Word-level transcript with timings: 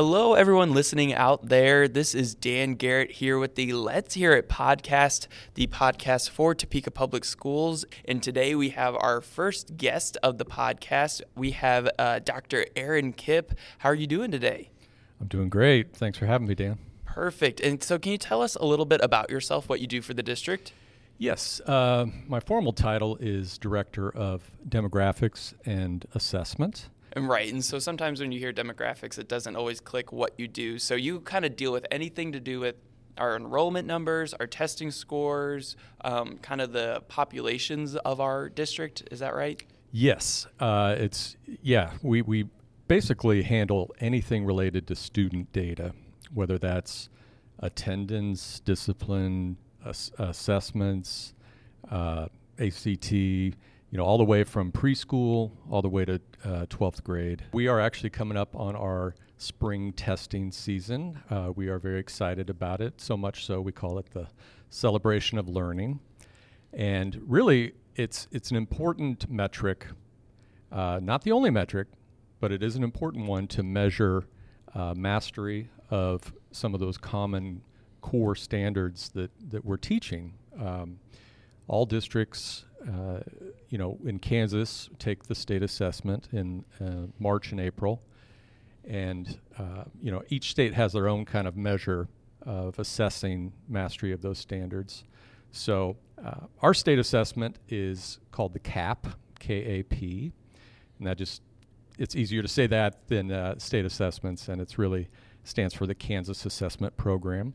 Hello, 0.00 0.34
everyone 0.34 0.74
listening 0.74 1.12
out 1.12 1.48
there. 1.48 1.88
This 1.88 2.14
is 2.14 2.32
Dan 2.32 2.74
Garrett 2.74 3.10
here 3.10 3.36
with 3.36 3.56
the 3.56 3.72
Let's 3.72 4.14
Hear 4.14 4.32
It 4.34 4.48
podcast, 4.48 5.26
the 5.54 5.66
podcast 5.66 6.30
for 6.30 6.54
Topeka 6.54 6.92
Public 6.92 7.24
Schools. 7.24 7.84
And 8.04 8.22
today 8.22 8.54
we 8.54 8.68
have 8.68 8.94
our 8.94 9.20
first 9.20 9.76
guest 9.76 10.16
of 10.22 10.38
the 10.38 10.44
podcast. 10.44 11.22
We 11.34 11.50
have 11.50 11.90
uh, 11.98 12.20
Dr. 12.20 12.66
Aaron 12.76 13.12
Kipp. 13.12 13.54
How 13.78 13.88
are 13.88 13.94
you 13.96 14.06
doing 14.06 14.30
today? 14.30 14.70
I'm 15.20 15.26
doing 15.26 15.48
great. 15.48 15.96
Thanks 15.96 16.16
for 16.16 16.26
having 16.26 16.46
me, 16.46 16.54
Dan. 16.54 16.78
Perfect. 17.04 17.58
And 17.58 17.82
so, 17.82 17.98
can 17.98 18.12
you 18.12 18.18
tell 18.18 18.40
us 18.40 18.54
a 18.54 18.64
little 18.64 18.86
bit 18.86 19.00
about 19.02 19.30
yourself, 19.30 19.68
what 19.68 19.80
you 19.80 19.88
do 19.88 20.00
for 20.00 20.14
the 20.14 20.22
district? 20.22 20.72
Yes. 21.18 21.60
Uh, 21.66 22.06
my 22.28 22.38
formal 22.38 22.72
title 22.72 23.16
is 23.16 23.58
Director 23.58 24.14
of 24.14 24.48
Demographics 24.68 25.54
and 25.66 26.06
Assessment. 26.14 26.88
Right. 27.26 27.52
And 27.52 27.64
so 27.64 27.78
sometimes 27.78 28.20
when 28.20 28.32
you 28.32 28.38
hear 28.38 28.52
demographics, 28.52 29.18
it 29.18 29.28
doesn't 29.28 29.56
always 29.56 29.80
click 29.80 30.12
what 30.12 30.34
you 30.38 30.48
do. 30.48 30.78
So 30.78 30.94
you 30.94 31.20
kind 31.20 31.44
of 31.44 31.56
deal 31.56 31.72
with 31.72 31.86
anything 31.90 32.32
to 32.32 32.40
do 32.40 32.60
with 32.60 32.76
our 33.16 33.36
enrollment 33.36 33.86
numbers, 33.86 34.34
our 34.34 34.46
testing 34.46 34.90
scores, 34.90 35.76
um, 36.02 36.38
kind 36.38 36.60
of 36.60 36.72
the 36.72 37.02
populations 37.08 37.96
of 37.96 38.20
our 38.20 38.48
district. 38.48 39.02
Is 39.10 39.18
that 39.20 39.34
right? 39.34 39.62
Yes. 39.90 40.46
Uh, 40.60 40.94
it's, 40.98 41.36
yeah, 41.62 41.92
we, 42.02 42.22
we 42.22 42.48
basically 42.86 43.42
handle 43.42 43.94
anything 44.00 44.44
related 44.44 44.86
to 44.86 44.94
student 44.94 45.52
data, 45.52 45.92
whether 46.32 46.58
that's 46.58 47.08
attendance, 47.58 48.60
discipline, 48.60 49.56
ass- 49.84 50.12
assessments, 50.18 51.34
uh, 51.90 52.28
ACT, 52.58 53.12
you 53.90 53.96
know, 53.96 54.04
all 54.04 54.18
the 54.18 54.24
way 54.24 54.44
from 54.44 54.70
preschool 54.70 55.52
all 55.70 55.80
the 55.80 55.88
way 55.88 56.04
to 56.04 56.20
uh, 56.44 56.66
12th 56.66 57.02
grade. 57.02 57.44
We 57.52 57.68
are 57.68 57.80
actually 57.80 58.10
coming 58.10 58.36
up 58.36 58.54
on 58.54 58.76
our 58.76 59.14
spring 59.38 59.92
testing 59.92 60.52
season. 60.52 61.22
Uh, 61.30 61.52
we 61.54 61.68
are 61.68 61.78
very 61.78 61.98
excited 61.98 62.50
about 62.50 62.80
it, 62.80 63.00
so 63.00 63.16
much 63.16 63.46
so 63.46 63.60
we 63.60 63.72
call 63.72 63.98
it 63.98 64.10
the 64.10 64.28
celebration 64.68 65.38
of 65.38 65.48
learning. 65.48 66.00
And 66.72 67.22
really, 67.26 67.72
it's, 67.96 68.28
it's 68.30 68.50
an 68.50 68.56
important 68.56 69.30
metric, 69.30 69.86
uh, 70.70 71.00
not 71.02 71.22
the 71.22 71.32
only 71.32 71.50
metric, 71.50 71.88
but 72.40 72.52
it 72.52 72.62
is 72.62 72.76
an 72.76 72.84
important 72.84 73.26
one 73.26 73.46
to 73.48 73.62
measure 73.62 74.24
uh, 74.74 74.92
mastery 74.94 75.70
of 75.90 76.32
some 76.50 76.74
of 76.74 76.80
those 76.80 76.98
common 76.98 77.62
core 78.02 78.34
standards 78.34 79.08
that, 79.10 79.30
that 79.50 79.64
we're 79.64 79.78
teaching. 79.78 80.34
Um, 80.60 80.98
all 81.66 81.86
districts 81.86 82.64
uh, 82.86 83.20
you 83.68 83.78
know, 83.78 83.98
in 84.04 84.18
Kansas, 84.18 84.88
take 84.98 85.24
the 85.24 85.34
state 85.34 85.62
assessment 85.62 86.28
in 86.32 86.64
uh, 86.80 87.06
March 87.18 87.50
and 87.50 87.60
April, 87.60 88.02
and 88.84 89.38
uh, 89.58 89.84
you 90.00 90.10
know, 90.10 90.22
each 90.28 90.50
state 90.50 90.74
has 90.74 90.92
their 90.92 91.08
own 91.08 91.24
kind 91.24 91.48
of 91.48 91.56
measure 91.56 92.08
of 92.42 92.78
assessing 92.78 93.52
mastery 93.68 94.12
of 94.12 94.22
those 94.22 94.38
standards. 94.38 95.04
So, 95.50 95.96
uh, 96.24 96.46
our 96.62 96.74
state 96.74 96.98
assessment 96.98 97.58
is 97.68 98.18
called 98.30 98.52
the 98.52 98.58
KAP, 98.58 99.06
K-A-P, 99.38 100.32
and 100.98 101.06
that 101.06 101.18
just 101.18 101.42
it's 101.98 102.14
easier 102.14 102.42
to 102.42 102.48
say 102.48 102.66
that 102.68 103.08
than 103.08 103.58
state 103.58 103.84
assessments, 103.84 104.48
and 104.48 104.60
it's 104.60 104.78
really 104.78 105.08
stands 105.42 105.74
for 105.74 105.86
the 105.86 105.94
Kansas 105.94 106.46
Assessment 106.46 106.96
Program. 106.96 107.54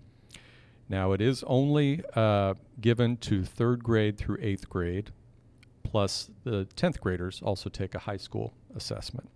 Now, 0.89 1.13
it 1.13 1.21
is 1.21 1.43
only 1.47 2.01
uh, 2.15 2.55
given 2.79 3.17
to 3.17 3.43
third 3.43 3.83
grade 3.83 4.17
through 4.17 4.37
eighth 4.41 4.69
grade, 4.69 5.11
plus 5.83 6.29
the 6.43 6.67
10th 6.75 6.99
graders 6.99 7.41
also 7.41 7.69
take 7.69 7.95
a 7.95 7.99
high 7.99 8.17
school 8.17 8.53
assessment. 8.75 9.29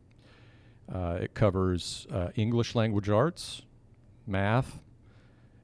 Uh, 0.93 1.17
it 1.21 1.33
covers 1.33 2.07
uh, 2.11 2.29
English 2.35 2.75
language 2.75 3.09
arts, 3.09 3.63
math, 4.25 4.79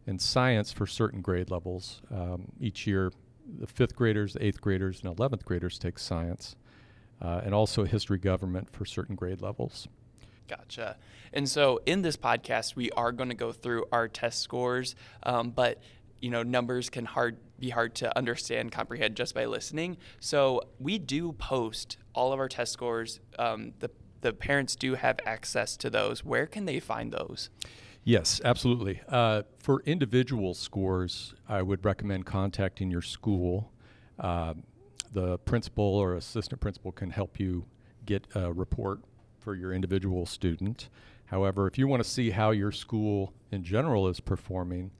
and 0.05 0.21
science 0.21 0.71
for 0.71 0.85
certain 0.85 1.21
grade 1.21 1.49
levels. 1.49 2.01
Um, 2.11 2.51
each 2.59 2.85
year, 2.87 3.11
the 3.59 3.67
fifth 3.67 3.95
graders, 3.95 4.33
the 4.33 4.45
eighth 4.45 4.61
graders, 4.61 5.01
and 5.03 5.15
11th 5.15 5.43
graders 5.43 5.77
take 5.77 5.99
science, 5.99 6.55
uh, 7.21 7.41
and 7.43 7.53
also 7.53 7.83
history 7.85 8.17
government 8.17 8.69
for 8.71 8.85
certain 8.85 9.15
grade 9.15 9.41
levels. 9.41 9.87
Gotcha. 10.47 10.97
And 11.31 11.47
so 11.47 11.79
in 11.85 12.01
this 12.01 12.17
podcast, 12.17 12.75
we 12.75 12.91
are 12.91 13.11
going 13.11 13.29
to 13.29 13.35
go 13.35 13.51
through 13.51 13.85
our 13.91 14.07
test 14.07 14.41
scores, 14.41 14.95
um, 15.23 15.51
but 15.51 15.81
you 16.19 16.29
know 16.29 16.43
numbers 16.43 16.89
can 16.89 17.05
hard 17.05 17.37
be 17.59 17.69
hard 17.69 17.95
to 17.95 18.17
understand 18.17 18.71
comprehend 18.71 19.15
just 19.15 19.35
by 19.35 19.45
listening. 19.45 19.97
So 20.19 20.61
we 20.79 20.97
do 20.97 21.33
post 21.33 21.97
all 22.13 22.31
of 22.33 22.39
our 22.39 22.47
test 22.47 22.71
scores. 22.71 23.19
Um, 23.37 23.73
the 23.79 23.89
the 24.21 24.31
parents 24.31 24.75
do 24.75 24.95
have 24.95 25.19
access 25.25 25.75
to 25.77 25.89
those. 25.89 26.23
Where 26.23 26.45
can 26.45 26.65
they 26.65 26.79
find 26.79 27.11
those? 27.11 27.49
Yes 28.05 28.41
absolutely. 28.43 29.01
Uh, 29.07 29.43
for 29.59 29.81
individual 29.85 30.53
scores 30.53 31.33
i 31.47 31.61
would 31.61 31.83
recommend 31.83 32.25
contacting 32.25 32.91
your 32.91 33.01
school. 33.01 33.71
Uh, 34.19 34.53
the 35.11 35.37
principal 35.39 35.83
or 35.83 36.15
assistant 36.15 36.59
principal 36.61 36.91
can 36.91 37.11
help 37.11 37.39
you 37.39 37.65
get 38.05 38.27
a 38.35 38.51
report 38.51 38.99
for 39.43 39.55
your 39.55 39.73
individual 39.73 40.25
student. 40.25 40.89
However, 41.25 41.67
if 41.67 41.77
you 41.77 41.87
want 41.87 42.03
to 42.03 42.09
see 42.09 42.31
how 42.31 42.51
your 42.51 42.71
school 42.71 43.33
in 43.51 43.63
general 43.63 44.07
is 44.07 44.19
performing, 44.19 44.91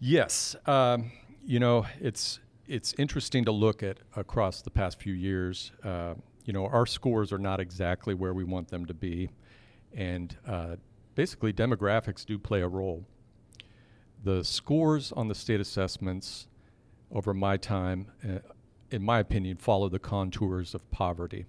Yes. 0.00 0.56
Um, 0.66 1.10
you 1.44 1.58
know, 1.58 1.86
it's 2.00 2.40
it's 2.68 2.94
interesting 2.98 3.44
to 3.46 3.52
look 3.52 3.82
at 3.82 3.98
across 4.14 4.60
the 4.62 4.70
past 4.70 5.00
few 5.00 5.14
years. 5.14 5.72
Uh, 5.82 6.14
you 6.44 6.52
know, 6.52 6.66
our 6.66 6.86
scores 6.86 7.32
are 7.32 7.38
not 7.38 7.60
exactly 7.60 8.14
where 8.14 8.34
we 8.34 8.44
want 8.44 8.68
them 8.68 8.84
to 8.86 8.94
be, 8.94 9.30
and 9.94 10.36
uh, 10.46 10.76
basically 11.14 11.52
demographics 11.52 12.24
do 12.24 12.38
play 12.38 12.60
a 12.60 12.68
role. 12.68 13.04
The 14.22 14.44
scores 14.44 15.12
on 15.12 15.28
the 15.28 15.34
state 15.34 15.60
assessments 15.60 16.46
over 17.10 17.32
my 17.32 17.56
time, 17.56 18.10
uh, 18.22 18.38
in 18.90 19.02
my 19.02 19.18
opinion, 19.18 19.56
follow 19.56 19.88
the 19.88 19.98
contours 19.98 20.74
of 20.74 20.88
poverty. 20.90 21.46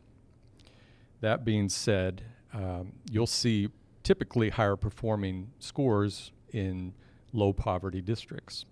That 1.21 1.43
being 1.43 1.67
said, 1.67 2.23
um, 2.53 2.93
you'll 3.11 3.27
see 3.27 3.69
typically 4.03 4.49
higher 4.49 4.77
performing 4.77 5.51
scores 5.59 6.31
in 6.53 6.93
low 7.33 7.51
poverty 7.51 8.01
districts. 8.01 8.65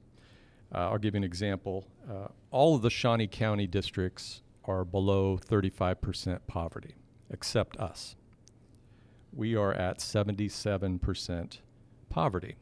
Uh, 0.73 0.89
I'll 0.89 0.97
give 0.97 1.13
you 1.13 1.19
an 1.19 1.23
example. 1.23 1.87
Uh, 2.09 2.27
all 2.51 2.75
of 2.75 2.81
the 2.81 2.89
Shawnee 2.89 3.27
County 3.27 3.67
districts 3.67 4.41
are 4.65 4.83
below 4.83 5.37
35% 5.37 6.39
poverty, 6.47 6.95
except 7.29 7.77
us. 7.77 8.15
We 9.33 9.55
are 9.55 9.73
at 9.73 9.99
77% 9.99 11.59
poverty. 12.09 12.55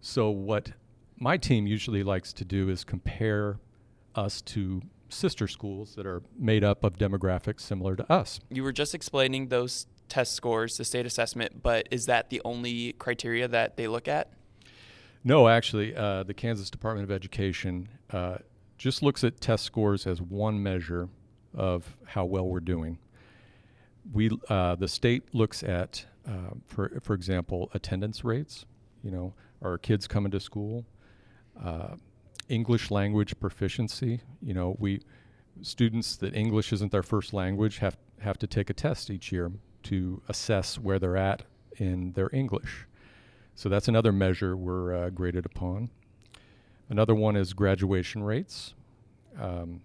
So, 0.00 0.30
what 0.30 0.72
my 1.18 1.36
team 1.36 1.66
usually 1.66 2.02
likes 2.02 2.32
to 2.34 2.44
do 2.44 2.68
is 2.68 2.84
compare 2.84 3.58
us 4.14 4.40
to 4.42 4.82
sister 5.08 5.48
schools 5.48 5.94
that 5.96 6.06
are 6.06 6.22
made 6.38 6.62
up 6.62 6.84
of 6.84 6.98
demographics 6.98 7.60
similar 7.60 7.96
to 7.96 8.10
us. 8.12 8.40
You 8.50 8.62
were 8.62 8.72
just 8.72 8.94
explaining 8.94 9.48
those 9.48 9.86
test 10.08 10.34
scores, 10.34 10.76
the 10.76 10.84
state 10.84 11.06
assessment, 11.06 11.62
but 11.62 11.88
is 11.90 12.06
that 12.06 12.30
the 12.30 12.40
only 12.44 12.92
criteria 12.94 13.48
that 13.48 13.76
they 13.76 13.88
look 13.88 14.08
at? 14.08 14.32
No, 15.24 15.48
actually, 15.48 15.94
uh, 15.94 16.22
the 16.22 16.34
Kansas 16.34 16.70
Department 16.70 17.04
of 17.04 17.10
Education 17.10 17.88
uh, 18.10 18.38
just 18.76 19.02
looks 19.02 19.24
at 19.24 19.40
test 19.40 19.64
scores 19.64 20.06
as 20.06 20.22
one 20.22 20.62
measure 20.62 21.08
of 21.54 21.96
how 22.04 22.24
well 22.24 22.46
we're 22.46 22.60
doing. 22.60 22.98
We, 24.12 24.30
uh, 24.48 24.76
the 24.76 24.88
state 24.88 25.34
looks 25.34 25.62
at, 25.62 26.06
uh, 26.26 26.54
for 26.66 27.00
for 27.02 27.14
example, 27.14 27.70
attendance 27.74 28.24
rates. 28.24 28.64
You 29.02 29.10
know, 29.10 29.34
are 29.60 29.76
kids 29.76 30.06
coming 30.06 30.30
to 30.32 30.40
school? 30.40 30.86
Uh, 31.62 31.96
English 32.48 32.90
language 32.90 33.38
proficiency. 33.38 34.20
You 34.40 34.54
know, 34.54 34.76
we 34.78 35.02
students 35.60 36.16
that 36.16 36.34
English 36.34 36.72
isn't 36.72 36.92
their 36.92 37.02
first 37.02 37.32
language 37.32 37.78
have 37.78 37.96
have 38.20 38.38
to 38.38 38.46
take 38.46 38.70
a 38.70 38.74
test 38.74 39.10
each 39.10 39.32
year 39.32 39.50
to 39.84 40.22
assess 40.28 40.78
where 40.78 40.98
they're 40.98 41.16
at 41.16 41.42
in 41.76 42.12
their 42.12 42.30
English. 42.32 42.86
So 43.58 43.68
that's 43.68 43.88
another 43.88 44.12
measure 44.12 44.56
we're 44.56 44.94
uh, 44.94 45.10
graded 45.10 45.44
upon. 45.44 45.90
Another 46.88 47.12
one 47.12 47.34
is 47.34 47.54
graduation 47.54 48.22
rates. 48.22 48.74
Um, 49.36 49.80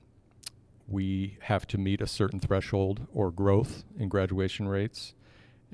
we 0.88 1.40
have 1.42 1.66
to 1.70 1.80
meet 1.80 2.00
a 2.00 2.06
certain 2.06 2.40
threshold 2.40 3.08
or 3.16 3.31
growth 3.31 3.84
in 3.98 4.10
graduation 4.10 4.68
rates. 4.68 5.16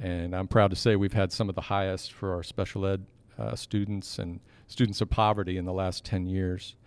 And 0.01 0.33
I'm 0.33 0.47
proud 0.47 0.69
to 0.69 0.77
say 0.77 0.95
we've 0.95 1.11
had 1.11 1.33
some 1.33 1.49
of 1.49 1.55
the 1.55 1.61
highest 1.63 2.13
for 2.13 2.33
our 2.33 2.41
special 2.41 2.85
ed 2.85 3.05
uh, 3.37 3.53
students 3.57 4.17
and 4.17 4.39
students 4.67 5.01
of 5.01 5.09
poverty 5.09 5.57
in 5.57 5.65
the 5.65 5.73
last 5.73 6.05
10 6.05 6.25
years. 6.25 6.77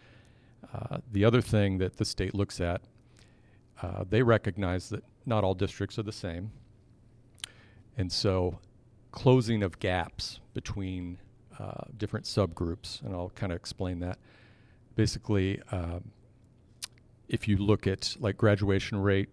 Uh, 0.73 0.97
the 1.12 1.26
other 1.26 1.43
thing 1.43 1.76
that 1.76 1.99
the 1.99 2.06
state 2.06 2.35
looks 2.35 2.59
at, 2.59 2.81
uh, 3.82 4.05
they 4.09 4.23
recognize 4.23 4.88
that 4.88 5.05
not 5.26 5.44
all 5.44 5.53
districts 5.53 5.99
are 5.99 6.05
the 6.05 6.11
same. 6.11 6.53
And 7.99 8.11
so 8.11 8.61
closing 9.12 9.62
of 9.62 9.79
gaps 9.79 10.41
between 10.55 11.19
uh, 11.59 11.85
different 11.97 12.26
subgroups, 12.26 13.03
and 13.03 13.14
I'll 13.14 13.31
kind 13.35 13.53
of 13.53 13.56
explain 13.56 14.00
that. 14.00 14.19
Basically, 14.97 15.61
um, 15.70 16.11
if 17.29 17.47
you 17.47 17.56
look 17.56 17.87
at 17.87 18.17
like 18.20 18.37
graduation 18.37 18.99
rate 18.99 19.29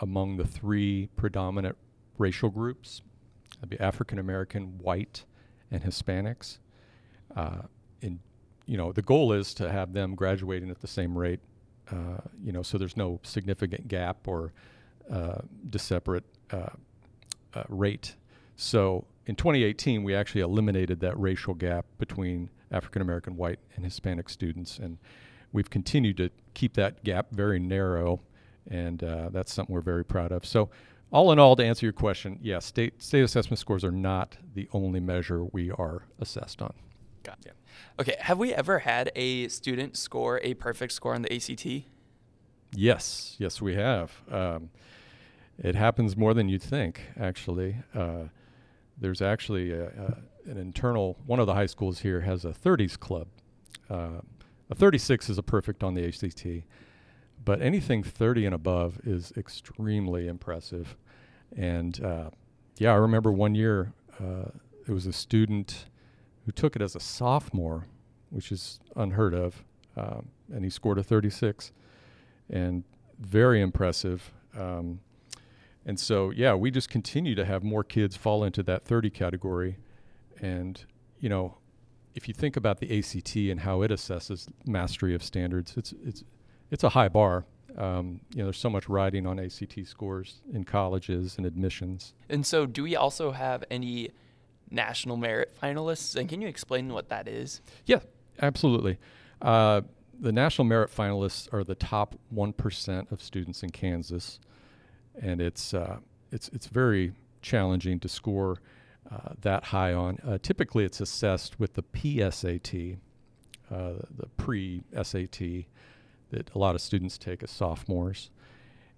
among 0.00 0.36
the 0.36 0.44
three 0.44 1.08
predominant 1.16 1.76
racial 2.18 2.48
groups, 2.48 3.02
that'd 3.56 3.70
be 3.70 3.78
African 3.78 4.18
American, 4.18 4.78
white, 4.78 5.24
and 5.70 5.82
Hispanics. 5.82 6.58
Uh, 7.36 7.62
in 8.00 8.20
you 8.66 8.76
know, 8.78 8.92
the 8.92 9.02
goal 9.02 9.32
is 9.32 9.52
to 9.54 9.70
have 9.70 9.92
them 9.92 10.14
graduating 10.14 10.70
at 10.70 10.80
the 10.80 10.86
same 10.86 11.16
rate. 11.16 11.40
Uh, 11.90 12.18
you 12.42 12.50
know, 12.50 12.62
so 12.62 12.78
there's 12.78 12.96
no 12.96 13.20
significant 13.22 13.88
gap 13.88 14.26
or 14.26 14.52
uh, 15.12 15.38
separate 15.76 16.24
uh, 16.50 16.70
uh, 17.52 17.64
rate. 17.68 18.16
So 18.56 19.06
in 19.26 19.36
2018, 19.36 20.02
we 20.02 20.14
actually 20.14 20.42
eliminated 20.42 21.00
that 21.00 21.18
racial 21.18 21.54
gap 21.54 21.86
between 21.98 22.50
African 22.70 23.02
American, 23.02 23.36
white, 23.36 23.60
and 23.76 23.84
Hispanic 23.84 24.28
students, 24.28 24.78
and 24.78 24.98
we've 25.52 25.70
continued 25.70 26.16
to 26.18 26.30
keep 26.54 26.74
that 26.74 27.04
gap 27.04 27.28
very 27.30 27.58
narrow, 27.58 28.20
and 28.70 29.02
uh, 29.02 29.30
that's 29.30 29.52
something 29.52 29.74
we're 29.74 29.80
very 29.80 30.04
proud 30.04 30.32
of. 30.32 30.44
So, 30.44 30.70
all 31.12 31.30
in 31.30 31.38
all, 31.38 31.54
to 31.56 31.64
answer 31.64 31.86
your 31.86 31.92
question, 31.92 32.38
yes, 32.42 32.44
yeah, 32.44 32.58
state 32.58 33.02
state 33.02 33.22
assessment 33.22 33.58
scores 33.58 33.84
are 33.84 33.92
not 33.92 34.36
the 34.54 34.68
only 34.72 35.00
measure 35.00 35.44
we 35.44 35.70
are 35.70 36.02
assessed 36.20 36.60
on. 36.60 36.74
Got 37.22 37.38
it. 37.46 37.54
Okay, 37.98 38.16
have 38.18 38.38
we 38.38 38.52
ever 38.52 38.80
had 38.80 39.10
a 39.14 39.48
student 39.48 39.96
score 39.96 40.40
a 40.42 40.54
perfect 40.54 40.92
score 40.92 41.14
on 41.14 41.22
the 41.22 41.32
ACT? 41.34 41.86
Yes, 42.74 43.36
yes, 43.38 43.62
we 43.62 43.74
have. 43.76 44.12
Um, 44.30 44.70
it 45.58 45.76
happens 45.76 46.16
more 46.16 46.34
than 46.34 46.48
you'd 46.48 46.62
think, 46.62 47.02
actually. 47.18 47.76
Uh, 47.94 48.24
there's 48.98 49.22
actually 49.22 49.72
a, 49.72 49.86
a, 49.86 50.50
an 50.50 50.58
internal, 50.58 51.16
one 51.26 51.40
of 51.40 51.46
the 51.46 51.54
high 51.54 51.66
schools 51.66 52.00
here 52.00 52.20
has 52.20 52.44
a 52.44 52.50
30s 52.50 52.98
club. 52.98 53.28
Uh, 53.90 54.20
a 54.70 54.74
36 54.74 55.28
is 55.30 55.38
a 55.38 55.42
perfect 55.42 55.82
on 55.82 55.94
the 55.94 56.06
ACT, 56.06 56.66
but 57.44 57.60
anything 57.60 58.02
30 58.02 58.46
and 58.46 58.54
above 58.54 58.98
is 59.04 59.32
extremely 59.36 60.26
impressive. 60.26 60.96
And 61.56 62.02
uh, 62.02 62.30
yeah, 62.78 62.92
I 62.92 62.96
remember 62.96 63.30
one 63.30 63.54
year 63.54 63.92
uh, 64.20 64.50
it 64.86 64.92
was 64.92 65.06
a 65.06 65.12
student 65.12 65.86
who 66.46 66.52
took 66.52 66.76
it 66.76 66.82
as 66.82 66.94
a 66.94 67.00
sophomore, 67.00 67.86
which 68.30 68.52
is 68.52 68.80
unheard 68.96 69.34
of, 69.34 69.64
um, 69.96 70.28
and 70.52 70.64
he 70.64 70.70
scored 70.70 70.98
a 70.98 71.02
36, 71.02 71.72
and 72.50 72.84
very 73.18 73.60
impressive. 73.60 74.32
Um, 74.58 75.00
and 75.86 75.98
so, 76.00 76.30
yeah, 76.30 76.54
we 76.54 76.70
just 76.70 76.88
continue 76.88 77.34
to 77.34 77.44
have 77.44 77.62
more 77.62 77.84
kids 77.84 78.16
fall 78.16 78.44
into 78.44 78.62
that 78.64 78.84
30 78.84 79.10
category. 79.10 79.76
And, 80.40 80.82
you 81.18 81.28
know, 81.28 81.58
if 82.14 82.26
you 82.26 82.34
think 82.34 82.56
about 82.56 82.78
the 82.78 82.98
ACT 82.98 83.36
and 83.36 83.60
how 83.60 83.82
it 83.82 83.90
assesses 83.90 84.48
mastery 84.64 85.14
of 85.14 85.22
standards, 85.22 85.74
it's, 85.76 85.92
it's, 86.04 86.24
it's 86.70 86.84
a 86.84 86.90
high 86.90 87.08
bar. 87.08 87.44
Um, 87.76 88.20
you 88.32 88.38
know, 88.38 88.44
there's 88.44 88.58
so 88.58 88.70
much 88.70 88.88
riding 88.88 89.26
on 89.26 89.38
ACT 89.38 89.86
scores 89.86 90.40
in 90.52 90.64
colleges 90.64 91.36
and 91.36 91.46
admissions. 91.46 92.14
And 92.28 92.46
so, 92.46 92.66
do 92.66 92.84
we 92.84 92.94
also 92.94 93.32
have 93.32 93.64
any 93.70 94.10
national 94.70 95.16
merit 95.16 95.56
finalists? 95.60 96.14
And 96.14 96.28
can 96.28 96.40
you 96.40 96.48
explain 96.48 96.92
what 96.92 97.08
that 97.08 97.26
is? 97.26 97.60
Yeah, 97.84 97.98
absolutely. 98.40 98.98
Uh, 99.42 99.82
the 100.20 100.30
national 100.30 100.66
merit 100.66 100.90
finalists 100.94 101.52
are 101.52 101.64
the 101.64 101.74
top 101.74 102.14
1% 102.32 103.10
of 103.10 103.20
students 103.20 103.64
in 103.64 103.70
Kansas 103.70 104.38
and 105.20 105.40
it's 105.40 105.74
uh, 105.74 105.98
it's 106.30 106.48
it's 106.48 106.66
very 106.66 107.12
challenging 107.42 108.00
to 108.00 108.08
score 108.08 108.60
uh, 109.10 109.34
that 109.42 109.64
high 109.64 109.92
on. 109.92 110.18
Uh, 110.26 110.38
typically, 110.42 110.84
it's 110.84 111.00
assessed 111.00 111.60
with 111.60 111.74
the 111.74 111.82
PSAT, 111.82 112.96
uh, 113.70 113.92
the 114.16 114.26
pre-SAT, 114.36 115.66
that 116.30 116.50
a 116.54 116.58
lot 116.58 116.74
of 116.74 116.80
students 116.80 117.18
take 117.18 117.42
as 117.42 117.50
sophomores. 117.50 118.30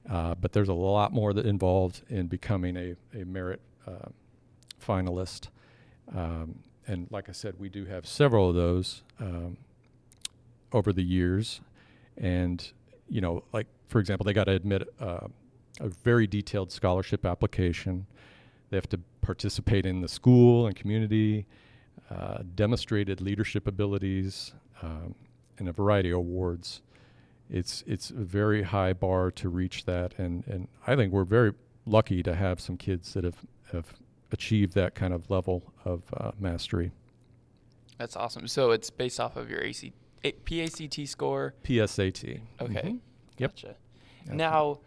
Uh, 0.08 0.34
but 0.36 0.52
there's 0.52 0.68
a 0.68 0.74
lot 0.74 1.12
more 1.12 1.32
that 1.32 1.44
involved 1.44 2.02
in 2.08 2.28
becoming 2.28 2.76
a, 2.76 2.94
a 3.14 3.24
merit 3.24 3.60
uh, 3.86 4.08
finalist. 4.80 5.48
Um, 6.14 6.60
and 6.86 7.08
like 7.10 7.28
I 7.28 7.32
said, 7.32 7.54
we 7.58 7.68
do 7.68 7.84
have 7.86 8.06
several 8.06 8.48
of 8.48 8.54
those 8.54 9.02
um, 9.18 9.56
over 10.72 10.92
the 10.92 11.02
years. 11.02 11.60
And, 12.16 12.64
you 13.08 13.20
know, 13.20 13.42
like, 13.52 13.66
for 13.88 13.98
example, 13.98 14.24
they 14.24 14.32
got 14.32 14.44
to 14.44 14.52
admit 14.52 14.88
a 15.80 15.88
very 15.88 16.26
detailed 16.26 16.72
scholarship 16.72 17.24
application. 17.24 18.06
They 18.70 18.76
have 18.76 18.88
to 18.90 19.00
participate 19.20 19.86
in 19.86 20.00
the 20.00 20.08
school 20.08 20.66
and 20.66 20.74
community, 20.74 21.46
uh, 22.10 22.38
demonstrated 22.54 23.20
leadership 23.20 23.66
abilities, 23.66 24.54
um, 24.82 25.14
and 25.58 25.68
a 25.68 25.72
variety 25.72 26.10
of 26.10 26.18
awards. 26.18 26.82
It's 27.48 27.84
it's 27.86 28.10
a 28.10 28.14
very 28.14 28.62
high 28.62 28.92
bar 28.92 29.30
to 29.32 29.48
reach 29.48 29.84
that, 29.84 30.18
and 30.18 30.44
and 30.46 30.68
I 30.86 30.96
think 30.96 31.12
we're 31.12 31.24
very 31.24 31.52
lucky 31.86 32.22
to 32.22 32.34
have 32.34 32.60
some 32.60 32.76
kids 32.76 33.14
that 33.14 33.24
have 33.24 33.38
have 33.72 33.94
achieved 34.32 34.74
that 34.74 34.94
kind 34.94 35.14
of 35.14 35.30
level 35.30 35.62
of 35.84 36.02
uh, 36.16 36.32
mastery. 36.38 36.90
That's 37.98 38.16
awesome. 38.16 38.48
So 38.48 38.72
it's 38.72 38.90
based 38.90 39.20
off 39.20 39.36
of 39.36 39.48
your 39.48 39.62
AC, 39.62 39.92
A, 40.24 40.32
PACT 40.32 41.08
score. 41.08 41.54
PSAT. 41.64 42.40
Okay. 42.60 42.74
Mm-hmm. 42.74 42.96
Yep. 43.38 43.54
Gotcha. 43.54 43.76
Now 44.28 44.80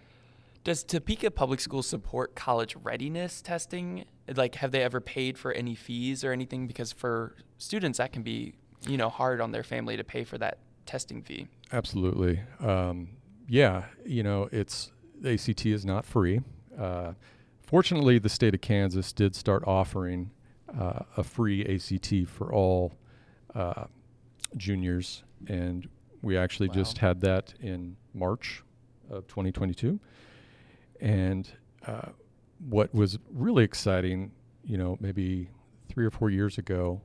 does 0.63 0.83
Topeka 0.83 1.31
Public 1.31 1.59
Schools 1.59 1.87
support 1.87 2.35
college 2.35 2.75
readiness 2.83 3.41
testing? 3.41 4.05
Like, 4.35 4.55
have 4.55 4.71
they 4.71 4.83
ever 4.83 4.99
paid 4.99 5.37
for 5.37 5.51
any 5.51 5.75
fees 5.75 6.23
or 6.23 6.31
anything? 6.31 6.67
Because 6.67 6.91
for 6.91 7.35
students, 7.57 7.97
that 7.97 8.11
can 8.11 8.23
be, 8.23 8.55
you 8.87 8.97
know, 8.97 9.09
hard 9.09 9.41
on 9.41 9.51
their 9.51 9.63
family 9.63 9.97
to 9.97 10.03
pay 10.03 10.23
for 10.23 10.37
that 10.37 10.59
testing 10.85 11.21
fee. 11.21 11.47
Absolutely. 11.71 12.41
Um, 12.59 13.09
yeah, 13.47 13.85
you 14.05 14.23
know, 14.23 14.49
it's 14.51 14.91
ACT 15.25 15.65
is 15.65 15.85
not 15.85 16.05
free. 16.05 16.41
Uh, 16.77 17.13
fortunately, 17.63 18.19
the 18.19 18.29
state 18.29 18.53
of 18.53 18.61
Kansas 18.61 19.11
did 19.11 19.35
start 19.35 19.63
offering 19.65 20.31
uh, 20.77 20.99
a 21.17 21.23
free 21.23 21.65
ACT 21.65 22.29
for 22.29 22.53
all 22.53 22.93
uh, 23.55 23.85
juniors, 24.57 25.23
and 25.47 25.87
we 26.21 26.37
actually 26.37 26.69
wow. 26.69 26.75
just 26.75 26.97
had 26.99 27.21
that 27.21 27.53
in 27.59 27.95
March 28.13 28.63
of 29.09 29.27
2022. 29.27 29.99
And 30.99 31.49
uh, 31.85 32.09
what 32.67 32.93
was 32.93 33.17
really 33.33 33.63
exciting, 33.63 34.31
you 34.63 34.77
know, 34.77 34.97
maybe 34.99 35.49
three 35.87 36.05
or 36.05 36.11
four 36.11 36.29
years 36.29 36.57
ago, 36.57 37.01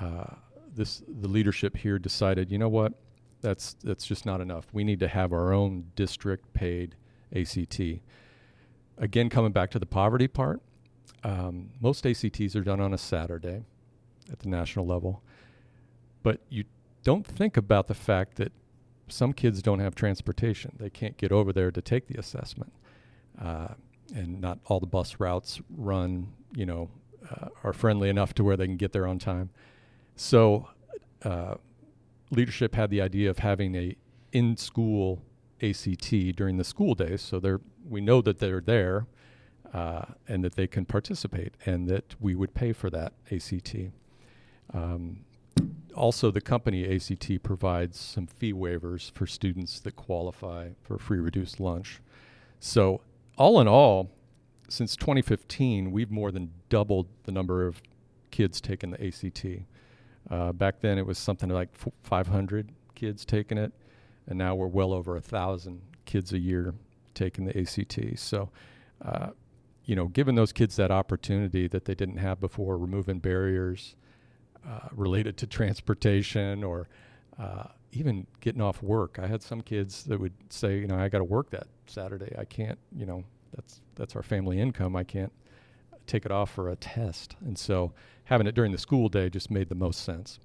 uh, 0.00 0.34
this 0.74 1.02
the 1.20 1.28
leadership 1.28 1.76
here 1.76 1.98
decided, 1.98 2.50
you 2.50 2.58
know 2.58 2.68
what, 2.68 2.94
that's 3.40 3.74
that's 3.84 4.06
just 4.06 4.26
not 4.26 4.40
enough. 4.40 4.66
We 4.72 4.84
need 4.84 5.00
to 5.00 5.08
have 5.08 5.32
our 5.32 5.52
own 5.52 5.86
district 5.94 6.52
paid 6.52 6.96
ACT. 7.34 7.80
Again, 8.98 9.28
coming 9.28 9.52
back 9.52 9.70
to 9.72 9.78
the 9.78 9.86
poverty 9.86 10.28
part, 10.28 10.60
um, 11.24 11.70
most 11.80 12.06
ACTs 12.06 12.56
are 12.56 12.62
done 12.62 12.80
on 12.80 12.92
a 12.92 12.98
Saturday 12.98 13.64
at 14.30 14.40
the 14.40 14.48
national 14.48 14.86
level, 14.86 15.22
but 16.22 16.40
you 16.48 16.64
don't 17.04 17.26
think 17.26 17.56
about 17.56 17.88
the 17.88 17.94
fact 17.94 18.36
that 18.36 18.52
some 19.08 19.32
kids 19.32 19.60
don't 19.60 19.80
have 19.80 19.94
transportation. 19.94 20.76
They 20.78 20.88
can't 20.88 21.16
get 21.16 21.32
over 21.32 21.52
there 21.52 21.70
to 21.70 21.82
take 21.82 22.06
the 22.06 22.18
assessment 22.18 22.72
uh, 23.40 23.68
and 24.14 24.40
not 24.40 24.58
all 24.66 24.80
the 24.80 24.86
bus 24.86 25.16
routes 25.18 25.60
run, 25.76 26.28
you 26.54 26.66
know, 26.66 26.90
uh, 27.30 27.48
are 27.64 27.72
friendly 27.72 28.08
enough 28.08 28.34
to 28.34 28.44
where 28.44 28.56
they 28.56 28.66
can 28.66 28.76
get 28.76 28.92
there 28.92 29.06
on 29.06 29.18
time. 29.18 29.50
So, 30.16 30.68
uh, 31.24 31.54
leadership 32.30 32.74
had 32.74 32.90
the 32.90 33.00
idea 33.00 33.30
of 33.30 33.38
having 33.38 33.74
a 33.74 33.96
in-school 34.32 35.22
ACT 35.62 36.10
during 36.36 36.56
the 36.56 36.64
school 36.64 36.94
days, 36.94 37.22
so 37.22 37.38
they're 37.38 37.60
we 37.88 38.00
know 38.00 38.22
that 38.22 38.38
they're 38.38 38.60
there 38.60 39.06
uh, 39.72 40.02
and 40.28 40.44
that 40.44 40.54
they 40.54 40.66
can 40.66 40.84
participate, 40.84 41.54
and 41.64 41.88
that 41.88 42.14
we 42.20 42.34
would 42.34 42.54
pay 42.54 42.72
for 42.72 42.90
that 42.90 43.12
ACT. 43.30 43.74
Um, 44.72 45.24
also, 45.94 46.30
the 46.30 46.40
company 46.40 46.94
ACT 46.94 47.42
provides 47.42 47.98
some 47.98 48.26
fee 48.26 48.52
waivers 48.52 49.12
for 49.12 49.26
students 49.26 49.80
that 49.80 49.96
qualify 49.96 50.70
for 50.82 50.98
free 50.98 51.18
reduced 51.18 51.60
lunch. 51.60 52.00
So 52.60 53.00
all 53.36 53.60
in 53.60 53.68
all, 53.68 54.10
since 54.68 54.96
2015, 54.96 55.90
we've 55.90 56.10
more 56.10 56.30
than 56.30 56.50
doubled 56.68 57.08
the 57.24 57.32
number 57.32 57.66
of 57.66 57.82
kids 58.30 58.60
taking 58.60 58.90
the 58.90 59.06
ACT. 59.06 59.46
Uh, 60.30 60.52
back 60.52 60.80
then, 60.80 60.98
it 60.98 61.06
was 61.06 61.18
something 61.18 61.50
like 61.50 61.68
500 62.02 62.70
kids 62.94 63.24
taking 63.24 63.58
it, 63.58 63.72
and 64.26 64.38
now 64.38 64.54
we're 64.54 64.66
well 64.66 64.92
over 64.92 65.16
a 65.16 65.20
thousand 65.20 65.82
kids 66.06 66.32
a 66.32 66.38
year 66.38 66.74
taking 67.14 67.44
the 67.44 67.58
ACT. 67.58 68.18
So, 68.18 68.50
uh, 69.04 69.30
you 69.84 69.96
know, 69.96 70.06
giving 70.06 70.36
those 70.36 70.52
kids 70.52 70.76
that 70.76 70.90
opportunity 70.90 71.66
that 71.68 71.84
they 71.84 71.94
didn't 71.94 72.18
have 72.18 72.40
before, 72.40 72.78
removing 72.78 73.18
barriers 73.18 73.96
uh, 74.66 74.88
related 74.92 75.36
to 75.38 75.46
transportation 75.46 76.62
or 76.62 76.88
uh, 77.38 77.64
even 77.92 78.26
getting 78.40 78.62
off 78.62 78.82
work. 78.82 79.18
I 79.20 79.26
had 79.26 79.42
some 79.42 79.60
kids 79.60 80.04
that 80.04 80.20
would 80.20 80.34
say, 80.50 80.78
you 80.78 80.86
know, 80.86 80.96
I 80.96 81.08
got 81.08 81.18
to 81.18 81.24
work 81.24 81.50
that 81.50 81.66
Saturday. 81.92 82.34
I 82.38 82.44
can't, 82.44 82.78
you 82.96 83.06
know, 83.06 83.24
that's 83.54 83.80
that's 83.94 84.16
our 84.16 84.22
family 84.22 84.60
income. 84.60 84.96
I 84.96 85.04
can't 85.04 85.32
take 86.06 86.24
it 86.24 86.32
off 86.32 86.50
for 86.50 86.68
a 86.68 86.76
test. 86.76 87.36
And 87.44 87.56
so 87.56 87.92
having 88.24 88.46
it 88.46 88.54
during 88.54 88.72
the 88.72 88.78
school 88.78 89.08
day 89.08 89.28
just 89.28 89.50
made 89.50 89.68
the 89.68 89.74
most 89.74 90.02
sense. 90.02 90.38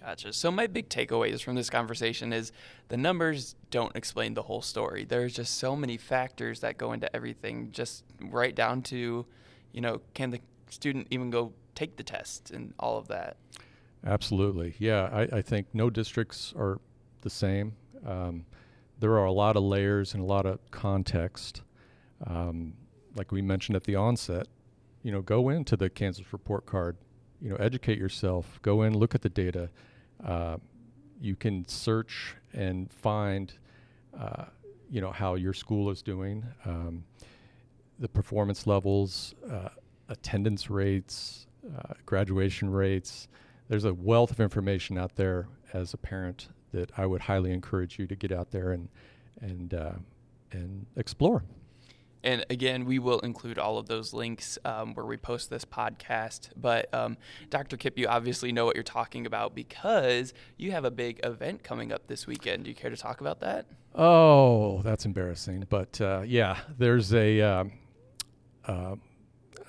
Gotcha. 0.00 0.32
So 0.32 0.50
my 0.50 0.66
big 0.66 0.88
takeaways 0.88 1.42
from 1.42 1.56
this 1.56 1.68
conversation 1.68 2.32
is 2.32 2.52
the 2.88 2.96
numbers 2.96 3.56
don't 3.70 3.94
explain 3.96 4.34
the 4.34 4.42
whole 4.42 4.62
story. 4.62 5.04
There's 5.04 5.34
just 5.34 5.58
so 5.58 5.74
many 5.74 5.96
factors 5.96 6.60
that 6.60 6.78
go 6.78 6.92
into 6.92 7.14
everything, 7.14 7.70
just 7.72 8.04
right 8.20 8.54
down 8.54 8.82
to, 8.82 9.26
you 9.72 9.80
know, 9.80 10.00
can 10.14 10.30
the 10.30 10.40
student 10.70 11.08
even 11.10 11.30
go 11.30 11.52
take 11.74 11.96
the 11.96 12.02
test 12.02 12.50
and 12.50 12.74
all 12.78 12.96
of 12.96 13.08
that. 13.08 13.36
Absolutely. 14.06 14.74
Yeah, 14.78 15.08
I, 15.12 15.38
I 15.38 15.42
think 15.42 15.66
no 15.72 15.90
districts 15.90 16.54
are 16.56 16.80
the 17.22 17.30
same. 17.30 17.74
Um, 18.06 18.44
there 18.98 19.12
are 19.12 19.24
a 19.24 19.32
lot 19.32 19.56
of 19.56 19.62
layers 19.62 20.14
and 20.14 20.22
a 20.22 20.26
lot 20.26 20.46
of 20.46 20.58
context. 20.70 21.62
Um, 22.26 22.74
like 23.14 23.32
we 23.32 23.42
mentioned 23.42 23.76
at 23.76 23.84
the 23.84 23.96
onset, 23.96 24.46
you 25.02 25.12
know, 25.12 25.22
go 25.22 25.48
into 25.48 25.76
the 25.76 25.88
Kansas 25.88 26.32
report 26.32 26.66
card, 26.66 26.96
you 27.40 27.50
know, 27.50 27.56
educate 27.56 27.98
yourself, 27.98 28.58
go 28.62 28.82
in, 28.82 28.96
look 28.96 29.14
at 29.14 29.22
the 29.22 29.28
data. 29.28 29.70
Uh, 30.24 30.56
you 31.20 31.36
can 31.36 31.66
search 31.68 32.34
and 32.52 32.92
find, 32.92 33.52
uh, 34.18 34.46
you 34.90 35.00
know, 35.00 35.12
how 35.12 35.34
your 35.34 35.52
school 35.52 35.90
is 35.90 36.02
doing, 36.02 36.44
um, 36.64 37.04
the 37.98 38.08
performance 38.08 38.66
levels, 38.66 39.34
uh, 39.50 39.68
attendance 40.08 40.70
rates, 40.70 41.46
uh, 41.76 41.94
graduation 42.06 42.70
rates. 42.70 43.28
There's 43.68 43.84
a 43.84 43.94
wealth 43.94 44.30
of 44.30 44.40
information 44.40 44.98
out 44.98 45.14
there 45.16 45.48
as 45.72 45.94
a 45.94 45.96
parent 45.96 46.48
that 46.72 46.90
I 46.96 47.06
would 47.06 47.22
highly 47.22 47.52
encourage 47.52 47.98
you 47.98 48.06
to 48.06 48.16
get 48.16 48.32
out 48.32 48.50
there 48.50 48.72
and 48.72 48.88
and 49.40 49.74
uh, 49.74 49.92
and 50.52 50.86
explore. 50.96 51.42
And 52.24 52.44
again, 52.50 52.84
we 52.84 52.98
will 52.98 53.20
include 53.20 53.58
all 53.58 53.78
of 53.78 53.86
those 53.86 54.12
links 54.12 54.58
um, 54.64 54.94
where 54.94 55.06
we 55.06 55.16
post 55.16 55.50
this 55.50 55.64
podcast. 55.64 56.50
But 56.56 56.92
um, 56.92 57.16
Dr. 57.48 57.76
Kipp, 57.76 57.96
you 57.96 58.08
obviously 58.08 58.50
know 58.50 58.64
what 58.64 58.74
you're 58.74 58.82
talking 58.82 59.24
about 59.24 59.54
because 59.54 60.34
you 60.56 60.72
have 60.72 60.84
a 60.84 60.90
big 60.90 61.20
event 61.24 61.62
coming 61.62 61.92
up 61.92 62.08
this 62.08 62.26
weekend. 62.26 62.64
Do 62.64 62.70
you 62.70 62.74
care 62.74 62.90
to 62.90 62.96
talk 62.96 63.20
about 63.20 63.40
that? 63.40 63.66
Oh, 63.94 64.82
that's 64.82 65.06
embarrassing. 65.06 65.66
But 65.68 66.00
uh, 66.00 66.22
yeah, 66.26 66.58
there's 66.76 67.14
a. 67.14 67.40
Um, 67.40 67.72
uh, 68.66 68.96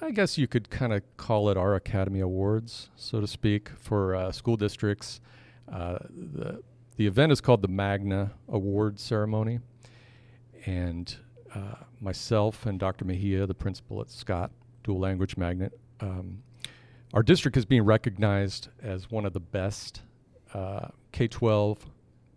I 0.02 0.12
guess 0.12 0.38
you 0.38 0.48
could 0.48 0.70
kind 0.70 0.94
of 0.94 1.04
call 1.18 1.50
it 1.50 1.58
our 1.58 1.76
Academy 1.76 2.22
Awards, 2.22 2.90
so 2.96 3.20
to 3.20 3.28
speak, 3.28 3.70
for 3.78 4.16
uh, 4.16 4.32
school 4.32 4.56
districts. 4.56 5.20
Uh, 5.72 6.00
the 6.10 6.62
the 7.00 7.08
event 7.08 7.32
is 7.32 7.40
called 7.40 7.62
the 7.62 7.70
Magna 7.70 8.34
Award 8.50 9.00
Ceremony, 9.00 9.62
and 10.66 11.16
uh, 11.56 11.76
myself 12.02 12.66
and 12.66 12.78
Dr. 12.78 13.06
Mejia, 13.06 13.48
the 13.48 13.54
principal 13.54 14.02
at 14.02 14.10
Scott 14.10 14.52
Dual 14.84 15.00
Language 15.00 15.38
Magnet, 15.38 15.80
um, 16.02 16.44
our 17.14 17.24
district 17.24 17.56
is 17.56 17.64
being 17.64 17.84
recognized 17.84 18.68
as 18.84 19.10
one 19.10 19.26
of 19.26 19.32
the 19.32 19.40
best 19.40 20.02
uh, 20.54 20.90
K 21.14 21.30
12 21.30 21.86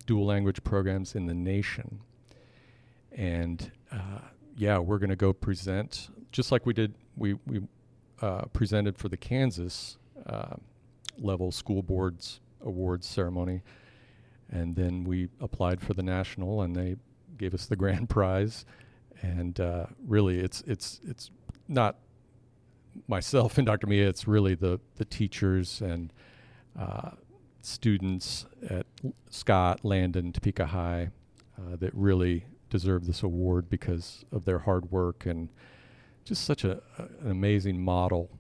dual 0.07 0.25
language 0.25 0.62
programs 0.62 1.16
in 1.16 1.26
the 1.26 1.35
nation. 1.35 1.99
And 3.11 3.69
uh, 3.90 4.21
yeah, 4.57 4.78
we're 4.78 4.99
going 4.99 5.11
to 5.11 5.16
go 5.16 5.33
present, 5.33 6.09
just 6.31 6.52
like 6.52 6.66
we 6.66 6.73
did, 6.73 6.95
we, 7.16 7.35
we 7.49 7.62
uh, 8.21 8.42
presented 8.52 8.97
for 8.97 9.09
the 9.09 9.16
Kansas 9.16 9.97
uh, 10.25 10.54
level 11.19 11.50
school 11.50 11.83
boards 11.83 12.38
awards 12.64 13.09
ceremony. 13.09 13.62
And 14.52 14.76
then 14.76 15.02
we 15.02 15.30
applied 15.40 15.80
for 15.80 15.94
the 15.94 16.02
national, 16.02 16.62
and 16.62 16.76
they 16.76 16.97
gave 17.37 17.54
us 17.54 17.66
the 17.66 17.76
grand 17.82 18.09
prize 18.09 18.64
and 19.23 19.59
uh, 19.61 19.87
really, 20.06 20.40
it's 20.40 20.62
it's 20.66 21.00
it's 21.09 21.30
not 21.68 21.97
myself 23.06 23.56
and 23.56 23.66
Dr. 23.66 23.87
Mejia. 23.87 24.09
It's 24.09 24.26
really 24.26 24.54
the 24.54 24.80
the 24.97 25.04
teachers 25.04 25.80
and 25.80 26.12
uh, 26.78 27.11
students 27.61 28.47
at 28.68 28.87
Scott, 29.30 29.85
Landon, 29.85 30.32
Topeka 30.32 30.66
High 30.66 31.11
uh, 31.56 31.76
that 31.76 31.94
really 31.94 32.47
deserve 32.68 33.06
this 33.06 33.23
award 33.23 33.71
because 33.71 34.25
of 34.32 34.44
their 34.44 34.61
hard 34.61 34.90
work 34.90 35.26
and 35.26 35.50
just 36.25 36.44
such 36.44 36.64
a, 36.64 36.82
a 36.99 37.02
an 37.21 37.30
amazing 37.30 37.80
model 37.80 38.30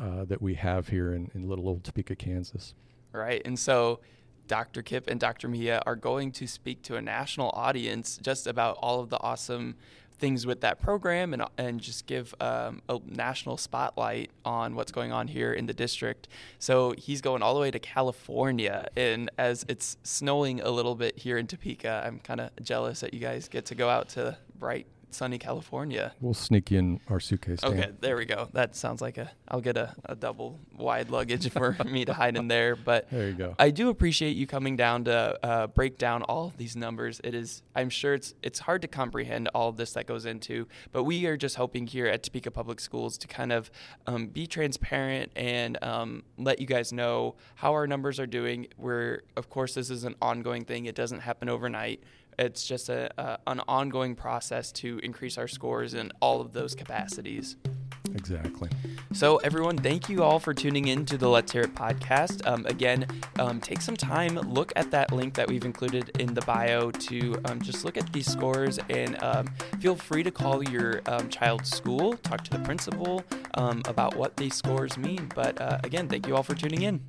uh, 0.00 0.24
that 0.24 0.42
we 0.42 0.54
have 0.54 0.88
here 0.88 1.12
in, 1.12 1.30
in 1.34 1.48
little 1.48 1.68
old 1.68 1.84
Topeka, 1.84 2.16
Kansas. 2.16 2.74
Right, 3.12 3.42
and 3.44 3.58
so. 3.58 4.00
Dr. 4.48 4.82
Kipp 4.82 5.08
and 5.08 5.18
Dr. 5.18 5.48
Mejia 5.48 5.82
are 5.86 5.96
going 5.96 6.32
to 6.32 6.46
speak 6.46 6.82
to 6.82 6.96
a 6.96 7.02
national 7.02 7.50
audience 7.54 8.18
just 8.22 8.46
about 8.46 8.78
all 8.80 9.00
of 9.00 9.08
the 9.10 9.20
awesome 9.20 9.76
things 10.22 10.46
with 10.46 10.60
that 10.60 10.80
program 10.80 11.34
and, 11.34 11.42
and 11.58 11.80
just 11.80 12.06
give 12.06 12.32
um, 12.40 12.80
a 12.88 13.00
national 13.06 13.56
spotlight 13.56 14.30
on 14.44 14.76
what's 14.76 14.92
going 14.92 15.10
on 15.10 15.26
here 15.26 15.52
in 15.52 15.66
the 15.66 15.72
district. 15.74 16.28
So 16.60 16.94
he's 16.96 17.20
going 17.20 17.42
all 17.42 17.54
the 17.54 17.60
way 17.60 17.72
to 17.72 17.80
California. 17.80 18.88
And 18.96 19.30
as 19.36 19.64
it's 19.68 19.96
snowing 20.04 20.60
a 20.60 20.70
little 20.70 20.94
bit 20.94 21.18
here 21.18 21.38
in 21.38 21.48
Topeka, 21.48 22.04
I'm 22.06 22.20
kind 22.20 22.40
of 22.40 22.50
jealous 22.62 23.00
that 23.00 23.12
you 23.12 23.18
guys 23.18 23.48
get 23.48 23.66
to 23.66 23.74
go 23.74 23.88
out 23.88 24.10
to 24.10 24.36
bright 24.56 24.86
sunny 25.14 25.38
California. 25.38 26.12
We'll 26.20 26.34
sneak 26.34 26.72
in 26.72 27.00
our 27.08 27.20
suitcase. 27.20 27.60
Dan. 27.60 27.72
Okay, 27.72 27.92
there 28.00 28.16
we 28.16 28.24
go. 28.24 28.48
That 28.52 28.74
sounds 28.76 29.00
like 29.00 29.18
a. 29.18 29.30
I'll 29.48 29.60
get 29.60 29.76
a, 29.76 29.94
a 30.04 30.14
double 30.14 30.58
wide 30.76 31.10
luggage 31.10 31.50
for 31.50 31.76
me 31.84 32.04
to 32.04 32.14
hide 32.14 32.36
in 32.36 32.48
there. 32.48 32.76
But 32.76 33.10
there 33.10 33.28
you 33.28 33.34
go. 33.34 33.54
I 33.58 33.70
do 33.70 33.88
appreciate 33.88 34.36
you 34.36 34.46
coming 34.46 34.76
down 34.76 35.04
to 35.04 35.38
uh, 35.42 35.66
break 35.68 35.98
down 35.98 36.22
all 36.22 36.46
of 36.46 36.56
these 36.56 36.76
numbers. 36.76 37.20
It 37.24 37.34
is. 37.34 37.62
I'm 37.74 37.90
sure 37.90 38.14
it's 38.14 38.34
it's 38.42 38.60
hard 38.60 38.82
to 38.82 38.88
comprehend 38.88 39.48
all 39.54 39.68
of 39.68 39.76
this 39.76 39.92
that 39.94 40.06
goes 40.06 40.26
into. 40.26 40.66
But 40.92 41.04
we 41.04 41.26
are 41.26 41.36
just 41.36 41.56
hoping 41.56 41.86
here 41.86 42.06
at 42.06 42.22
Topeka 42.22 42.50
Public 42.50 42.80
Schools 42.80 43.18
to 43.18 43.28
kind 43.28 43.52
of 43.52 43.70
um, 44.06 44.26
be 44.28 44.46
transparent 44.46 45.32
and 45.36 45.82
um, 45.82 46.24
let 46.38 46.60
you 46.60 46.66
guys 46.66 46.92
know 46.92 47.36
how 47.56 47.72
our 47.72 47.86
numbers 47.86 48.18
are 48.18 48.26
doing. 48.26 48.66
We're 48.76 49.22
of 49.36 49.48
course 49.50 49.74
this 49.74 49.90
is 49.90 50.04
an 50.04 50.14
ongoing 50.20 50.64
thing. 50.64 50.86
It 50.86 50.94
doesn't 50.94 51.20
happen 51.20 51.48
overnight 51.48 52.02
it's 52.38 52.66
just 52.66 52.88
a, 52.88 53.10
a, 53.20 53.38
an 53.46 53.60
ongoing 53.68 54.14
process 54.14 54.72
to 54.72 54.98
increase 55.02 55.38
our 55.38 55.48
scores 55.48 55.94
in 55.94 56.12
all 56.20 56.40
of 56.40 56.52
those 56.52 56.74
capacities. 56.74 57.56
Exactly. 58.14 58.68
So, 59.12 59.38
everyone, 59.38 59.76
thank 59.78 60.08
you 60.08 60.22
all 60.22 60.38
for 60.38 60.52
tuning 60.52 60.88
in 60.88 61.04
to 61.06 61.16
the 61.16 61.28
Let's 61.28 61.52
Hear 61.52 61.62
It 61.62 61.74
podcast. 61.74 62.46
Um, 62.46 62.66
again, 62.66 63.06
um, 63.38 63.60
take 63.60 63.80
some 63.80 63.96
time, 63.96 64.34
look 64.34 64.72
at 64.76 64.90
that 64.90 65.12
link 65.12 65.34
that 65.34 65.48
we've 65.48 65.64
included 65.64 66.10
in 66.18 66.34
the 66.34 66.40
bio 66.42 66.90
to 66.90 67.36
um, 67.46 67.60
just 67.60 67.84
look 67.84 67.96
at 67.96 68.12
these 68.12 68.30
scores 68.30 68.78
and 68.90 69.22
um, 69.22 69.46
feel 69.80 69.96
free 69.96 70.22
to 70.22 70.30
call 70.30 70.62
your 70.62 71.00
um, 71.06 71.28
child's 71.28 71.70
school, 71.70 72.14
talk 72.18 72.44
to 72.44 72.50
the 72.50 72.58
principal 72.60 73.24
um, 73.54 73.82
about 73.86 74.16
what 74.16 74.36
these 74.36 74.54
scores 74.54 74.98
mean. 74.98 75.30
But 75.34 75.60
uh, 75.60 75.78
again, 75.84 76.08
thank 76.08 76.26
you 76.26 76.36
all 76.36 76.42
for 76.42 76.54
tuning 76.54 76.82
in. 76.82 77.00